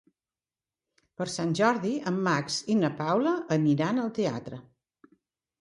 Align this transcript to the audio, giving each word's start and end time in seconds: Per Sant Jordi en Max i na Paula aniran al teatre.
Per 1.19 1.27
Sant 1.33 1.51
Jordi 1.59 1.91
en 2.11 2.17
Max 2.29 2.57
i 2.75 2.79
na 2.79 2.91
Paula 3.03 3.37
aniran 3.59 4.03
al 4.07 4.11
teatre. 4.21 4.61